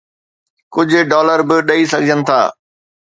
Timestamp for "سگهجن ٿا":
1.91-2.41